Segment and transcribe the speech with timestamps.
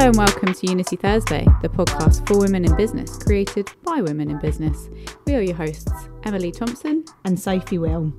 [0.00, 4.30] Hello and welcome to Unity Thursday, the podcast for women in business, created by women
[4.30, 4.88] in business.
[5.26, 5.92] We are your hosts,
[6.22, 8.10] Emily Thomson and Sophie Weal.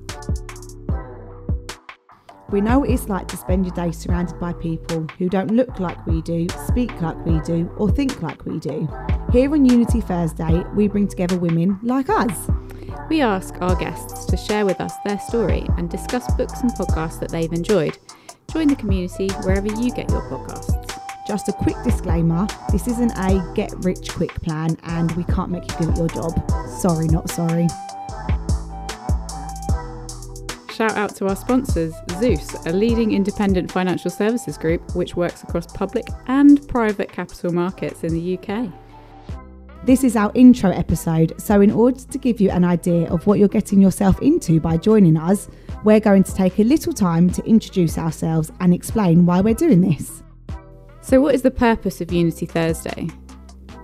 [2.50, 5.80] We know what it's like to spend your day surrounded by people who don't look
[5.80, 8.88] like we do, speak like we do, or think like we do.
[9.32, 12.48] Here on Unity Thursday, we bring together women like us.
[13.10, 17.18] We ask our guests to share with us their story and discuss books and podcasts
[17.18, 17.98] that they've enjoyed.
[18.52, 20.91] Join the community wherever you get your podcasts.
[21.32, 25.62] Just a quick disclaimer this isn't a get rich quick plan and we can't make
[25.62, 26.50] you good at your job.
[26.68, 27.68] Sorry, not sorry.
[30.74, 35.66] Shout out to our sponsors, Zeus, a leading independent financial services group which works across
[35.68, 38.70] public and private capital markets in the UK.
[39.84, 43.38] This is our intro episode, so in order to give you an idea of what
[43.38, 45.48] you're getting yourself into by joining us,
[45.82, 49.80] we're going to take a little time to introduce ourselves and explain why we're doing
[49.80, 50.22] this.
[51.02, 53.08] So, what is the purpose of Unity Thursday?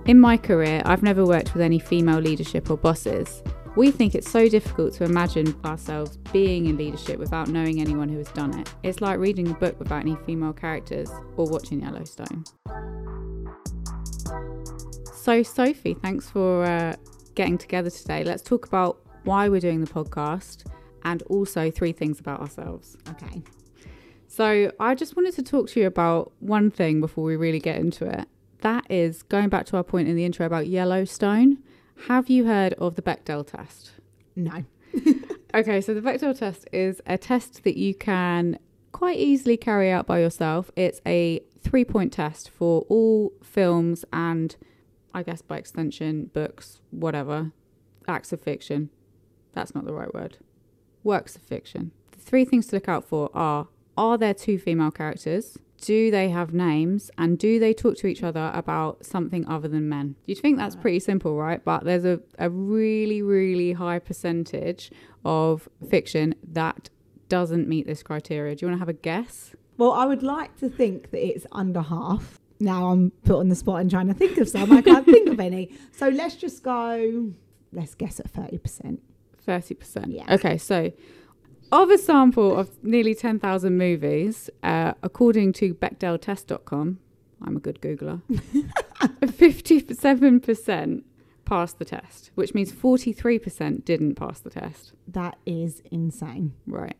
[0.05, 3.43] In my career, I've never worked with any female leadership or bosses.
[3.75, 8.17] We think it's so difficult to imagine ourselves being in leadership without knowing anyone who
[8.17, 8.73] has done it.
[8.83, 12.45] It's like reading a book without any female characters or watching Yellowstone.
[15.13, 16.95] So, Sophie, thanks for uh,
[17.35, 18.23] getting together today.
[18.23, 20.65] Let's talk about why we're doing the podcast
[21.03, 22.95] and also three things about ourselves.
[23.09, 23.43] Okay.
[24.31, 27.77] So, I just wanted to talk to you about one thing before we really get
[27.77, 28.27] into it.
[28.61, 31.57] That is going back to our point in the intro about Yellowstone.
[32.07, 33.93] Have you heard of the Bechdel test?
[34.35, 34.65] No.
[35.55, 38.59] okay, so the Bechdel test is a test that you can
[38.91, 40.69] quite easily carry out by yourself.
[40.75, 44.55] It's a three point test for all films and
[45.11, 47.51] I guess by extension, books, whatever,
[48.07, 48.91] acts of fiction.
[49.53, 50.37] That's not the right word.
[51.03, 51.91] Works of fiction.
[52.11, 53.67] The three things to look out for are
[53.99, 55.57] are there two female characters?
[55.81, 57.11] Do they have names?
[57.17, 60.15] And do they talk to each other about something other than men?
[60.25, 61.63] You'd think that's pretty simple, right?
[61.63, 64.91] But there's a, a really, really high percentage
[65.23, 66.89] of fiction that
[67.27, 68.55] doesn't meet this criteria.
[68.55, 69.53] Do you want to have a guess?
[69.77, 73.55] Well, I would like to think that it's under half now I'm put on the
[73.55, 74.71] spot and trying to think of some.
[74.71, 75.71] I can't think of any.
[75.91, 77.31] So let's just go,
[77.71, 78.99] let's guess at 30%.
[79.47, 80.05] 30%.
[80.07, 80.33] Yeah.
[80.33, 80.91] Okay, so
[81.71, 86.99] of a sample of nearly 10,000 movies, uh, according to BechdelTest.com,
[87.41, 88.21] I'm a good Googler,
[89.21, 91.03] 57%
[91.45, 94.93] passed the test, which means 43% didn't pass the test.
[95.07, 96.53] That is insane.
[96.67, 96.97] Right.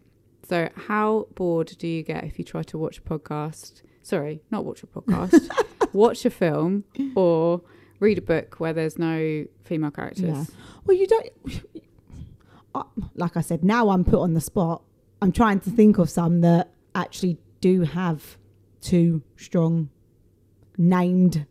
[0.48, 4.66] So, how bored do you get if you try to watch a podcast sorry, not
[4.66, 5.50] watch a podcast,
[5.94, 6.84] watch a film
[7.16, 7.62] or
[8.00, 10.24] read a book where there's no female characters.
[10.24, 10.46] Yeah.
[10.86, 11.30] Well, you don't.
[13.16, 14.84] Like I said, now I'm put on the spot.
[15.22, 18.38] I'm trying to think of some that actually do have
[18.82, 19.90] two strong
[20.78, 21.46] named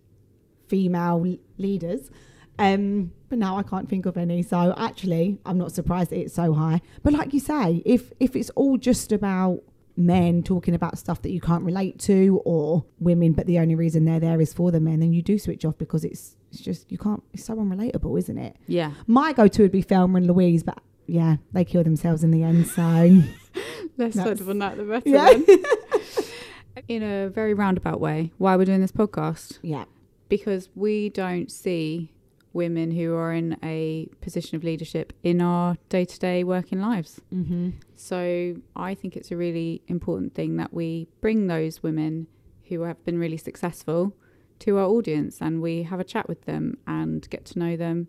[0.68, 2.10] female leaders.
[2.58, 4.42] Um, but now I can't think of any.
[4.42, 6.80] So actually, I'm not surprised that it's so high.
[7.02, 9.62] But like you say, if if it's all just about
[9.98, 14.04] men talking about stuff that you can't relate to or women but the only reason
[14.04, 16.90] they're there is for the men then you do switch off because it's it's just
[16.92, 20.62] you can't it's so unrelatable isn't it yeah my go-to would be Thelma and Louise
[20.62, 22.82] but yeah they kill themselves in the end so
[23.96, 26.82] less said on that the better yeah.
[26.88, 29.84] in a very roundabout way why we're doing this podcast yeah
[30.28, 32.12] because we don't see
[32.52, 37.20] women who are in a position of leadership in our day to day working lives.
[37.32, 37.70] Mm-hmm.
[37.94, 42.26] So I think it's a really important thing that we bring those women
[42.68, 44.14] who have been really successful
[44.60, 48.08] to our audience and we have a chat with them and get to know them,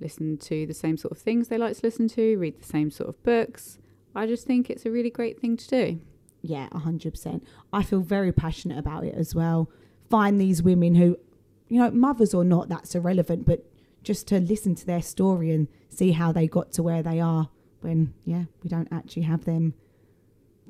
[0.00, 2.90] listen to the same sort of things they like to listen to, read the same
[2.90, 3.78] sort of books.
[4.14, 6.00] I just think it's a really great thing to do.
[6.42, 7.42] Yeah, 100%.
[7.72, 9.70] I feel very passionate about it as well.
[10.08, 11.18] Find these women who
[11.68, 13.64] you know, mothers or not, that's irrelevant, but
[14.02, 17.48] just to listen to their story and see how they got to where they are
[17.80, 19.74] when, yeah, we don't actually have them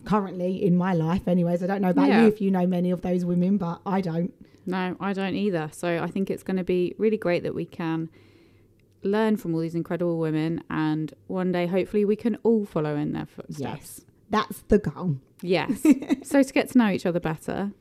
[0.05, 1.29] currently in my life.
[1.29, 2.23] Anyways, I don't know about yeah.
[2.23, 4.33] you if you know many of those women, but I don't.
[4.67, 5.71] No, I don't either.
[5.73, 8.11] So I think it's going to be really great that we can
[9.09, 13.13] learn from all these incredible women and one day hopefully we can all follow in
[13.13, 13.59] their footsteps.
[13.61, 14.01] Yes.
[14.31, 15.17] That's the goal.
[15.43, 15.83] Yes.
[16.23, 17.73] so to get to know each other better,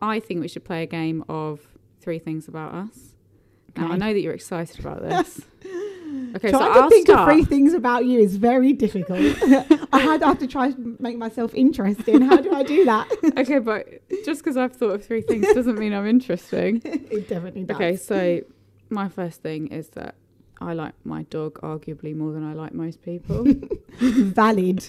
[0.00, 1.60] I think we should play a game of
[2.00, 3.14] three things about us.
[3.70, 3.82] Okay.
[3.86, 5.40] Now I know that you're excited about this.
[6.36, 7.28] Okay, Trying so to I'll think start.
[7.28, 9.20] of three things about you is very difficult.
[9.92, 12.22] I had I have to try to make myself interesting.
[12.22, 13.08] How do I do that?
[13.38, 13.86] okay, but
[14.24, 16.80] just because I've thought of three things doesn't mean I'm interesting.
[16.84, 17.76] it definitely does.
[17.76, 18.40] Okay, so
[18.90, 20.14] my first thing is that
[20.60, 23.46] I like my dog arguably more than I like most people.
[24.00, 24.84] Valid.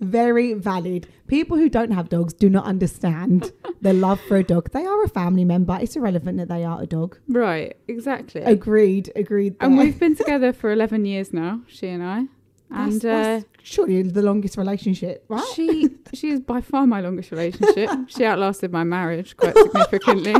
[0.00, 1.06] Very valid.
[1.28, 4.70] People who don't have dogs do not understand the love for a dog.
[4.72, 5.78] They are a family member.
[5.80, 7.18] It's irrelevant that they are a dog.
[7.28, 8.40] Right, exactly.
[8.42, 9.12] Agreed.
[9.14, 9.54] Agreed.
[9.60, 12.24] and we've been together for 11 years now, she and I.
[12.70, 15.44] That's- And that's surely the longest relationship, uh, right?
[15.54, 17.90] she she is by far my longest relationship.
[18.08, 20.34] she outlasted my marriage quite significantly.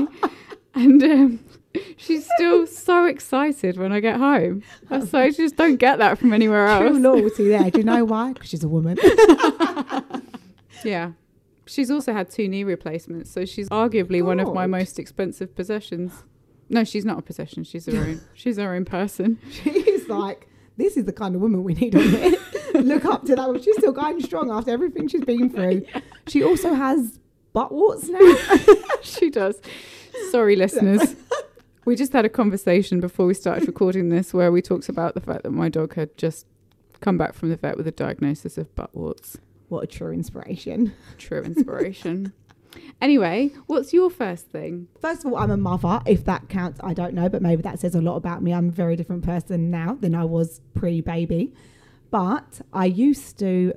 [0.75, 1.41] and um,
[1.97, 4.63] she's still so excited when I get home.
[5.09, 6.99] So I just don't get that from anywhere True else.
[6.99, 7.71] loyalty there.
[7.71, 8.33] Do you know why?
[8.35, 8.99] Because she's a woman.
[10.85, 11.13] Yeah.
[11.67, 16.25] She's also had two knee replacements, so she's arguably one of my most expensive possessions.
[16.69, 17.63] No, she's not a possession.
[17.65, 18.21] She's her own.
[18.35, 19.39] She's her own person.
[19.51, 22.35] She's like, this is the kind of woman we need on here.
[22.75, 23.47] Look up to that.
[23.49, 23.63] one.
[23.63, 25.85] She's still going strong after everything she's been through.
[26.27, 27.21] She also has
[27.53, 28.35] butt warts now.
[29.03, 29.61] she does.
[30.31, 31.15] Sorry, listeners.
[31.85, 35.21] We just had a conversation before we started recording this where we talked about the
[35.21, 36.47] fact that my dog had just
[37.01, 39.39] come back from the vet with a diagnosis of butt warts.
[39.69, 40.95] What a true inspiration.
[41.19, 42.33] True inspiration.
[43.01, 44.87] anyway, what's your first thing?
[45.01, 46.01] First of all, I'm a mother.
[46.07, 48.53] If that counts, I don't know, but maybe that says a lot about me.
[48.53, 51.53] I'm a very different person now than I was pre baby.
[52.11, 53.73] But I used to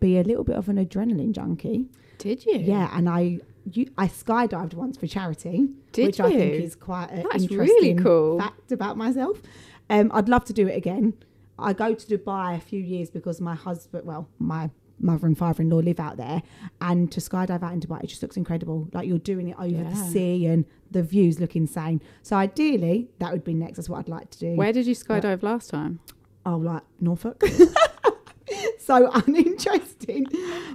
[0.00, 1.86] be a little bit of an adrenaline junkie.
[2.18, 2.58] Did you?
[2.58, 7.10] Yeah, and I you, I skydived once for charity, Did which I think is quite
[7.10, 8.38] an That's really interesting cool.
[8.38, 9.40] fact about myself.
[9.88, 11.14] Um, I'd love to do it again.
[11.58, 15.78] I go to Dubai a few years because my husband, well, my mother and father-in-law
[15.78, 16.42] live out there,
[16.80, 18.88] and to skydive out in Dubai, it just looks incredible.
[18.92, 22.00] Like you're doing it over the sea, and the views look insane.
[22.22, 23.76] So ideally, that would be next.
[23.76, 24.54] That's what I'd like to do.
[24.54, 26.00] Where did you skydive last time?
[26.46, 27.42] Oh, like Norfolk.
[28.78, 30.26] so uninteresting.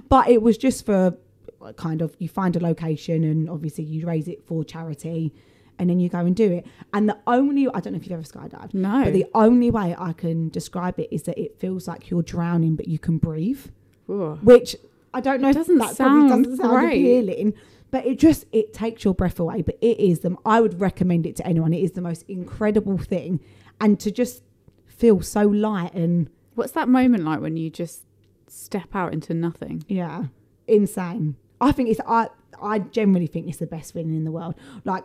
[0.08, 1.16] But it was just for
[1.60, 5.32] Uh, kind of you find a location and obviously you raise it for charity
[5.78, 6.66] and then you go and do it.
[6.92, 9.04] And the only I don't know if you've ever skydived, No.
[9.04, 12.76] but the only way I can describe it is that it feels like you're drowning
[12.76, 13.66] but you can breathe.
[14.10, 14.38] Ooh.
[14.42, 14.76] Which
[15.14, 17.00] I don't know Doesn't if that probably sound doesn't sound great.
[17.00, 17.54] appealing.
[17.90, 19.62] But it just it takes your breath away.
[19.62, 20.36] But it is them.
[20.44, 21.72] I would recommend it to anyone.
[21.72, 23.40] It is the most incredible thing,
[23.80, 24.42] and to just
[24.86, 28.02] feel so light and What's that moment like when you just
[28.48, 29.84] step out into nothing?
[29.88, 30.24] Yeah,
[30.66, 31.36] insane.
[31.60, 32.28] I think it's I
[32.60, 34.54] I generally think it's the best feeling in the world.
[34.84, 35.04] Like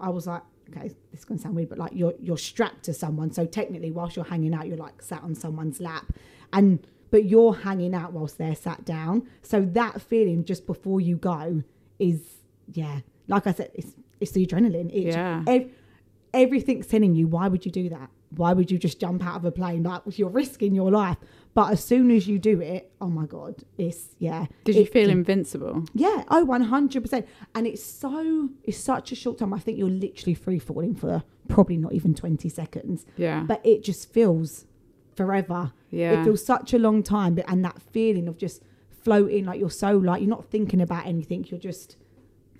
[0.00, 2.94] I was like, okay, this is gonna sound weird, but like you're you're strapped to
[2.94, 6.12] someone, so technically whilst you're hanging out, you're like sat on someone's lap,
[6.52, 9.28] and but you're hanging out whilst they're sat down.
[9.42, 11.62] So that feeling just before you go
[11.98, 12.20] is
[12.72, 14.90] yeah, like I said, it's it's the adrenaline.
[14.92, 15.42] It's, Yeah.
[15.46, 15.70] ev-
[16.32, 18.10] everything's telling you why would you do that?
[18.36, 19.82] Why would you just jump out of a plane?
[19.84, 21.18] Like you're risking your life.
[21.54, 24.46] But as soon as you do it, oh my god, it's yeah.
[24.64, 25.84] Did you It- feel invincible?
[25.94, 27.24] yeah, oh, 100%.
[27.54, 29.54] And it's so, it's such a short time.
[29.54, 33.44] I think you're literally free falling for probably not even 20 seconds, Yeah.
[33.46, 34.66] but it just feels
[35.14, 35.72] forever.
[35.90, 36.20] yeah.
[36.20, 37.36] It feels such a long time.
[37.36, 38.60] But, and that feeling of just
[39.02, 41.96] floating, like you're so light, you're not thinking about anything, you're just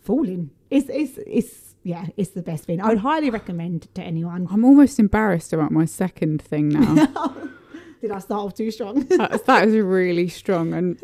[0.02, 0.50] falling.
[0.70, 2.80] It's, it's, it's, yeah, it's the best thing.
[2.80, 4.46] I would highly recommend to anyone.
[4.52, 7.08] I'm almost embarrassed about my second thing now.
[8.04, 9.00] Did I start off too strong?
[9.06, 10.74] that, that is really strong.
[10.74, 11.00] And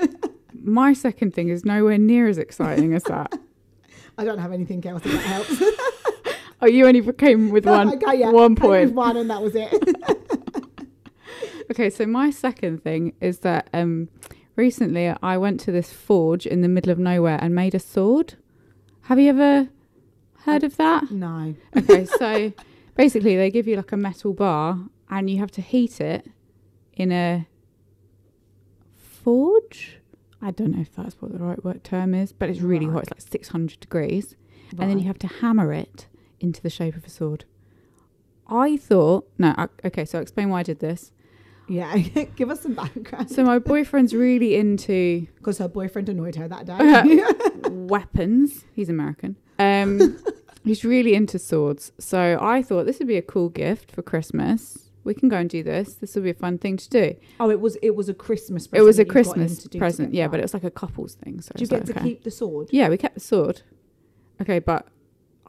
[0.53, 3.33] my second thing is nowhere near as exciting as that.
[4.19, 5.63] I don't have anything else that helps.
[6.63, 8.31] Oh, you only came with one, okay, yeah.
[8.31, 8.93] one point.
[8.93, 9.73] One and that was it.
[11.71, 14.11] Okay, so my second thing is that um,
[14.57, 18.35] recently I went to this forge in the middle of nowhere and made a sword.
[19.05, 19.69] Have you ever
[20.41, 21.11] heard of that?
[21.11, 21.55] no.
[21.75, 22.53] Okay, so
[22.95, 26.27] basically they give you like a metal bar and you have to heat it
[27.01, 27.47] in a
[28.97, 29.99] forge.
[30.43, 32.95] I don't know if that's what the right word term is, but it's really Right.
[32.95, 33.03] hot.
[33.03, 34.37] It's like 600 degrees.
[34.79, 36.07] And then you have to hammer it
[36.39, 37.45] into the shape of a sword.
[38.47, 41.13] I thought, no, I, okay, so I'll explain why I did this.
[41.69, 41.97] Yeah,
[42.37, 43.31] give us some background.
[43.31, 47.23] So my boyfriend's really into Because her boyfriend annoyed her that day.
[47.71, 48.65] weapons.
[48.75, 49.37] He's American.
[49.59, 50.19] Um,
[50.65, 51.93] he's really into swords.
[51.99, 54.90] So I thought this would be a cool gift for Christmas.
[55.11, 55.95] We can go and do this.
[55.95, 57.17] This will be a fun thing to do.
[57.41, 58.67] oh, it was it was a Christmas.
[58.67, 60.63] it present was a that you got him Christmas present, yeah, but it was like
[60.63, 61.41] a couple's thing.
[61.41, 62.09] So do you get like, to okay.
[62.11, 62.69] keep the sword?
[62.71, 63.63] Yeah, we kept the sword.
[64.41, 64.87] Okay, but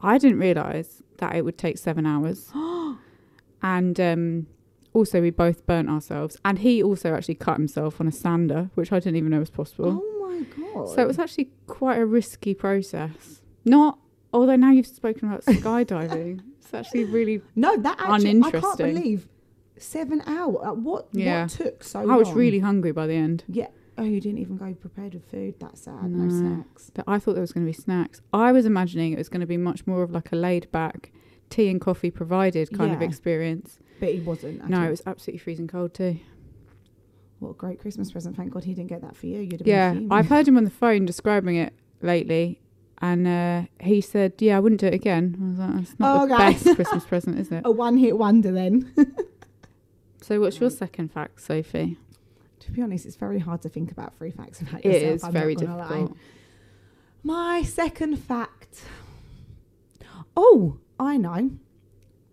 [0.00, 2.50] I didn't realise that it would take seven hours.
[3.62, 4.48] and um,
[4.92, 6.36] also, we both burnt ourselves.
[6.44, 9.50] And he also actually cut himself on a sander, which I didn't even know was
[9.50, 10.02] possible.
[10.02, 10.88] Oh my god!
[10.88, 13.42] So it was actually quite a risky process.
[13.64, 14.00] Not,
[14.32, 17.42] although now you've spoken about skydiving, it's actually really.
[17.54, 18.94] no, that actually I can't uninteresting.
[18.94, 19.28] believe
[19.82, 20.56] seven hours.
[20.64, 21.42] Uh, what Yeah.
[21.42, 22.18] what took so I long?
[22.18, 23.44] was really hungry by the end.
[23.48, 23.68] yeah.
[23.98, 25.56] Oh, you didn't even go prepared with food.
[25.60, 26.04] That's sad.
[26.10, 26.30] No, No.
[26.30, 26.90] snacks.
[26.94, 28.22] That I thought there was going to be snacks.
[28.32, 31.12] I was imagining it was going to be much more of like a laid back
[31.50, 33.78] tea and coffee provided kind of experience.
[34.00, 34.66] But it wasn't.
[34.70, 34.86] No, all.
[34.86, 36.18] it was absolutely freezing cold too.
[37.40, 38.34] What a great Christmas present.
[38.36, 39.40] Thank God he didn't get that for you.
[39.40, 40.10] You'd have Yeah, been.
[40.10, 42.60] I've heard him on the phone describing it lately,
[43.02, 46.28] and uh, he said, "Yeah, I wouldn't do it again." I was like, "That's not
[46.28, 46.52] the Okay.
[46.52, 48.90] best Christmas present, is it?" a one hit wonder then.
[50.32, 50.78] So, what's your mm.
[50.78, 51.98] second fact, Sophie?
[52.60, 55.14] to be honest, it's very hard to think about three facts about It yourself.
[55.16, 55.88] is I'm very gonna lie.
[55.88, 56.16] difficult.
[57.22, 58.82] My second fact.
[60.34, 61.50] Oh, I know.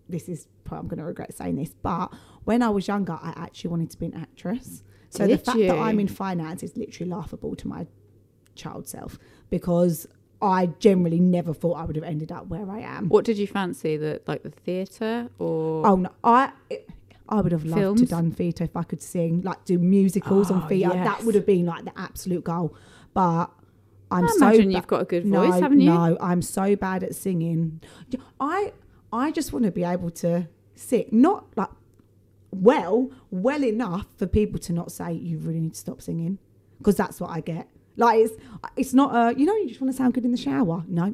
[0.08, 2.14] This is probably I'm going to regret saying this, but
[2.46, 4.82] when I was younger, I actually wanted to be an actress.
[5.10, 5.78] So the Did fact that?
[5.78, 7.86] I'm in finance is literally laughable to my
[8.56, 10.08] child self because
[10.42, 13.10] I generally never thought I would have ended up where I am.
[13.10, 13.98] What did you fancy?
[13.98, 16.54] The like the theatre or Oh no, I
[17.30, 18.10] I would have loved to Films?
[18.10, 20.94] done theatre if I could sing, like do musicals Oh, on theatre.
[20.94, 22.76] That would have been like the absolute goal.
[23.14, 23.48] But
[24.12, 25.90] I'm I so imagine ba- you've got a good no, voice, haven't you?
[25.92, 27.82] No, I'm so bad at singing.
[28.40, 28.74] I
[29.14, 31.70] I just want to be able to sing, not like
[32.52, 36.40] well, well enough for people to not say you really need to stop singing,
[36.80, 37.68] because that's what I get.
[37.96, 38.34] Like it's
[38.76, 40.84] it's not a you know you just want to sound good in the shower.
[40.88, 41.14] No,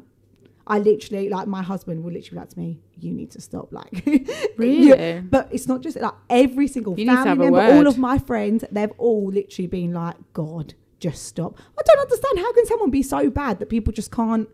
[0.68, 3.72] I literally like my husband will literally be like to me, you need to stop.
[3.72, 4.02] Like
[4.56, 5.12] Really?
[5.14, 8.18] you- but it's not just like every single You family a member, all of my
[8.18, 11.56] friends, they've all literally been like, God, just stop.
[11.78, 12.38] I don't understand.
[12.38, 14.48] How can someone be so bad that people just can't?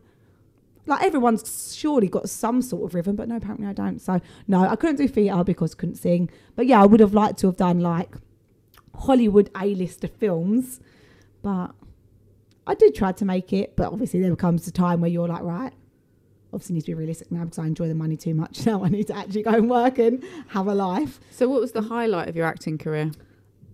[0.84, 4.00] Like everyone's surely got some sort of rhythm, but no, apparently I don't.
[4.00, 6.28] So no, I couldn't do theatre because I couldn't sing.
[6.56, 8.16] But yeah, I would have liked to have done like
[8.94, 10.80] Hollywood A-lister films,
[11.40, 11.68] but
[12.66, 13.76] I did try to make it.
[13.76, 15.72] But obviously, there comes a time where you're like, right,
[16.52, 18.66] obviously need to be realistic now because I enjoy the money too much.
[18.72, 21.20] Now I need to actually go and work and have a life.
[21.30, 23.10] So, what was the highlight of your acting career?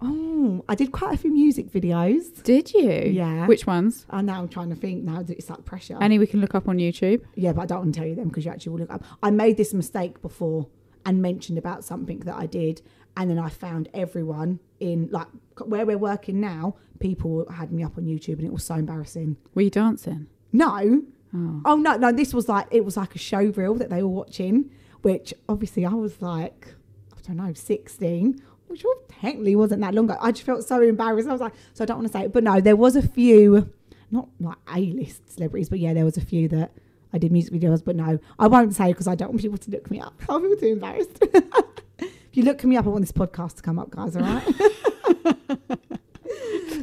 [0.01, 2.43] Oh, I did quite a few music videos.
[2.45, 2.91] Did you?
[2.91, 3.47] Yeah.
[3.47, 4.07] Which ones?
[4.11, 5.99] And now I'm now trying to think now that it's like pressure.
[6.01, 7.23] Any we can look up on YouTube.
[7.35, 9.03] yeah, but I don't want to tell you them because you actually will look up.
[9.23, 10.69] I made this mistake before
[11.05, 12.83] and mentioned about something that I did.
[13.17, 15.27] And then I found everyone in like
[15.65, 19.37] where we're working now, people had me up on YouTube and it was so embarrassing.
[19.55, 20.29] Were you dancing?
[20.53, 21.03] No.
[21.35, 21.63] Oh.
[21.65, 24.09] Oh no, no, this was like it was like a show reel that they were
[24.09, 24.71] watching,
[25.03, 26.69] which obviously I was like,
[27.17, 28.85] I don't know, sixteen, which
[29.21, 30.19] technically wasn't that long ago.
[30.21, 31.29] I just felt so embarrassed.
[31.29, 32.33] I was like, so I don't want to say it.
[32.33, 33.71] But no, there was a few
[34.11, 36.73] not like A list celebrities, but yeah, there was a few that
[37.13, 39.71] I did music videos, but no, I won't say because I don't want people to
[39.71, 40.15] look me up.
[40.29, 41.19] I'll feel too embarrassed.
[41.99, 44.45] if you look me up, I want this podcast to come up, guys, all right?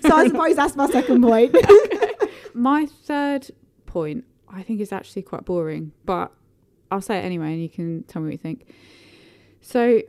[0.02, 1.56] so I suppose that's my second point.
[2.54, 3.50] My third
[3.86, 4.24] point,
[4.56, 6.32] I think, is actually quite boring, but
[6.90, 8.68] I'll say it anyway, and you can tell me what you think.
[9.62, 10.02] So,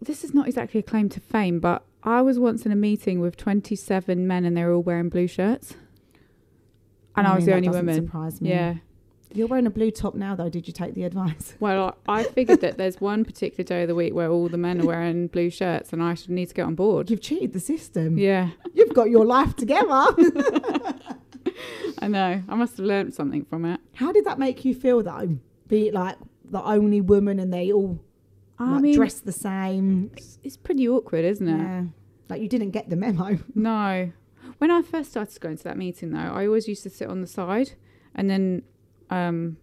[0.00, 3.20] this is not exactly a claim to fame, but I was once in a meeting
[3.20, 5.74] with 27 men, and they were all wearing blue shirts,
[7.16, 8.06] and I, was mean, the only woman.
[8.06, 8.50] Surprise me.
[8.50, 8.74] Yeah.
[9.34, 10.48] You're wearing a blue top now, though.
[10.48, 11.54] Did you take the advice?
[11.60, 14.56] Well, I I figured that there's one particular day of the week where all the
[14.56, 17.10] men are wearing blue shirts, and I should need to get on board.
[17.10, 18.16] You've cheated the system.
[18.16, 20.06] Yeah, You've got your life together.
[22.00, 22.42] I know.
[22.48, 23.80] I must have learned something from it.
[23.94, 25.38] How did that make you feel, though?
[25.68, 28.00] Be it like the only woman and they all
[28.58, 30.10] I like, mean, dress the same.
[30.42, 31.58] it's, pretty awkward, isn't it?
[31.58, 31.84] Yeah.
[32.28, 33.38] Like you didn't get the memo.
[33.54, 34.12] No.
[34.58, 37.20] When I first started going to that meeting, though, I always used to sit on
[37.20, 37.72] the side,
[38.14, 38.62] and then
[39.10, 39.58] um,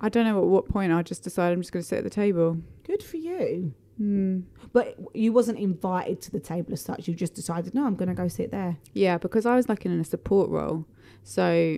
[0.00, 2.04] I don't know at what point I just decided I'm just going to sit at
[2.04, 2.58] the table.
[2.84, 3.74] Good for you.
[3.98, 4.40] Hmm.
[4.72, 7.08] But you wasn't invited to the table as such.
[7.08, 8.76] You just decided, no, I'm going to go sit there.
[8.94, 10.86] Yeah, because I was like in a support role,
[11.28, 11.76] so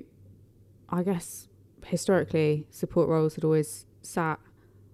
[0.90, 1.48] I guess
[1.84, 4.38] historically support roles had always sat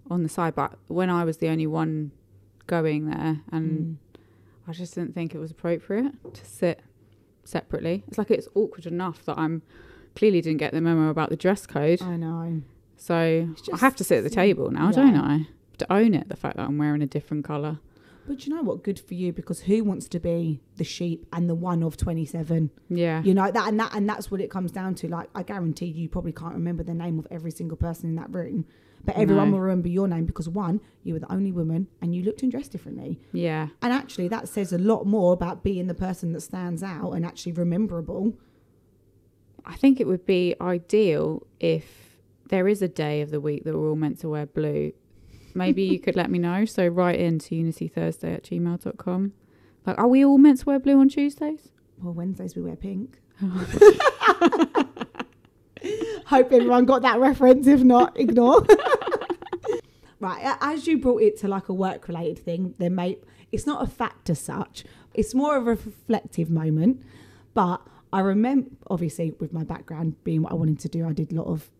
[0.08, 0.54] on the side.
[0.54, 2.12] But when I was the only one
[2.66, 3.96] going there, and Mm.
[4.66, 6.80] I just didn't think it was appropriate to sit
[7.44, 8.02] separately.
[8.08, 9.60] It's like it's awkward enough that I'm
[10.14, 12.00] clearly didn't get the memo about the dress code.
[12.00, 12.62] I know.
[12.96, 14.92] So I have to sit at the table now, yeah.
[14.92, 15.48] don't I?
[15.78, 17.78] To own it, the fact that I'm wearing a different colour.
[18.26, 18.82] But you know what?
[18.82, 22.70] Good for you because who wants to be the sheep and the one of 27?
[22.88, 23.22] Yeah.
[23.22, 25.08] You know that and that and that's what it comes down to.
[25.08, 28.34] Like I guarantee you probably can't remember the name of every single person in that
[28.34, 28.66] room,
[29.04, 29.56] but everyone No.
[29.56, 32.50] will remember your name because one, you were the only woman and you looked and
[32.50, 33.20] dressed differently.
[33.32, 33.68] Yeah.
[33.80, 37.24] And actually, that says a lot more about being the person that stands out and
[37.24, 38.34] actually rememberable.
[39.64, 42.18] I think it would be ideal if
[42.48, 44.92] there is a day of the week that we're all meant to wear blue.
[45.56, 46.64] Maybe you could let me know.
[46.66, 49.32] So write in to unitythursday at gmail.com.
[49.86, 51.70] Like, are we all meant to wear blue on Tuesdays?
[51.98, 53.18] Well, Wednesdays we wear pink.
[56.26, 57.66] Hope everyone got that reference.
[57.66, 58.66] If not, ignore.
[60.20, 63.22] right, as you brought it to like a work-related thing, then mate,
[63.52, 64.84] it's not a fact as such.
[65.14, 67.02] It's more of a reflective moment.
[67.54, 67.80] But
[68.12, 71.36] I remember, obviously, with my background being what I wanted to do, I did a
[71.36, 71.70] lot of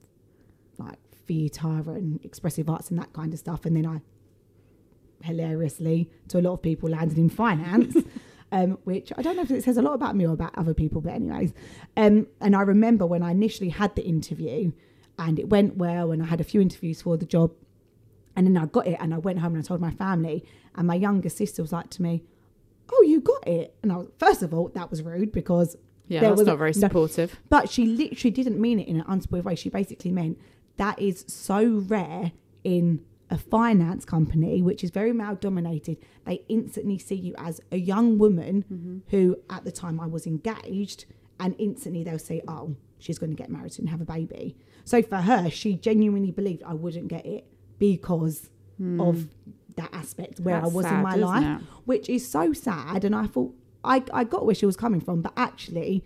[0.78, 3.64] like theatre and expressive arts and that kind of stuff.
[3.66, 4.00] And then I,
[5.22, 7.96] hilariously, to a lot of people, landed in finance.
[8.52, 10.74] um, which I don't know if it says a lot about me or about other
[10.74, 11.52] people, but anyways.
[11.96, 14.72] Um, and I remember when I initially had the interview,
[15.18, 17.52] and it went well, and I had a few interviews for the job,
[18.36, 20.44] and then I got it, and I went home and I told my family,
[20.76, 22.22] and my younger sister was like to me,
[22.92, 26.20] "Oh, you got it," and I was first of all that was rude because Yeah,
[26.20, 26.80] There that's was not very no.
[26.80, 27.36] supportive.
[27.48, 29.54] but she literally didn't mean it in an unsupportive way.
[29.56, 30.38] She basically meant
[30.76, 32.32] that is so rare
[32.64, 35.98] in a finance company, which is very male dominated.
[36.24, 38.98] They instantly see you as a young woman mm-hmm.
[39.08, 41.06] who, at the time, I was engaged,
[41.40, 45.02] and instantly they'll say, "Oh, she's going to get married and have a baby." So
[45.02, 47.46] for her, she genuinely believed I wouldn't get it
[47.78, 49.00] because hmm.
[49.00, 49.28] of
[49.76, 51.66] that aspect where That's I was in my life it?
[51.84, 53.04] which is so sad.
[53.04, 53.54] And I thought
[53.84, 56.04] I, I got where she was coming from, but actually,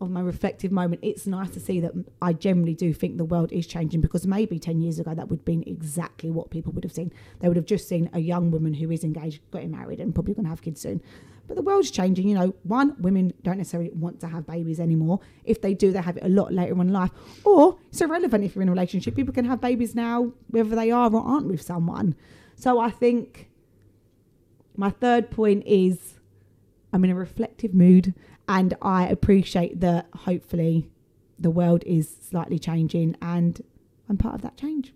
[0.00, 3.52] of my reflective moment, it's nice to see that I generally do think the world
[3.52, 6.84] is changing because maybe 10 years ago that would have been exactly what people would
[6.84, 7.12] have seen.
[7.40, 10.34] They would have just seen a young woman who is engaged, getting married, and probably
[10.34, 11.02] going to have kids soon.
[11.48, 12.28] But the world's changing.
[12.28, 15.20] You know, one, women don't necessarily want to have babies anymore.
[15.44, 17.10] If they do, they have it a lot later in life.
[17.44, 19.16] Or it's irrelevant if you're in a relationship.
[19.16, 22.14] People can have babies now, whether they are or aren't with someone.
[22.54, 23.48] So I think
[24.76, 26.20] my third point is
[26.92, 28.14] I'm in a reflective mood
[28.48, 30.88] and I appreciate that hopefully
[31.38, 33.60] the world is slightly changing and
[34.08, 34.92] I'm part of that change,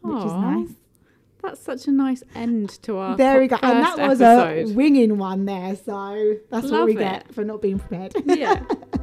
[0.00, 0.68] which is nice.
[1.42, 3.56] That's such a nice end to our There we go.
[3.62, 4.70] And that was episode.
[4.70, 5.76] a winging one there.
[5.76, 6.98] So that's what we it.
[6.98, 8.14] get for not being prepared.
[8.26, 8.64] yeah.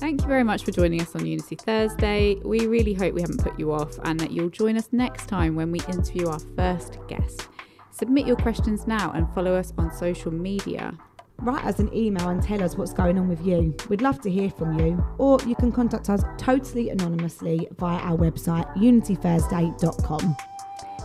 [0.00, 2.36] Thank you very much for joining us on Unity Thursday.
[2.42, 5.54] We really hope we haven't put you off and that you'll join us next time
[5.54, 7.48] when we interview our first guest.
[7.90, 10.96] Submit your questions now and follow us on social media.
[11.40, 13.76] Write us an email and tell us what's going on with you.
[13.90, 15.04] We'd love to hear from you.
[15.18, 20.36] Or you can contact us totally anonymously via our website, unitythursday.com.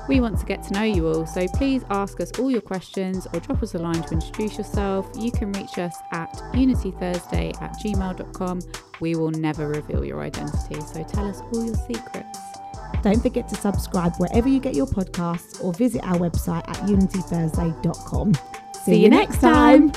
[0.07, 3.27] We want to get to know you all, so please ask us all your questions
[3.33, 5.09] or drop us a line to introduce yourself.
[5.17, 8.61] You can reach us at unitythursday at gmail.com.
[8.99, 12.39] We will never reveal your identity, so tell us all your secrets.
[13.01, 18.33] Don't forget to subscribe wherever you get your podcasts or visit our website at unitythursday.com.
[18.83, 19.91] See you next time.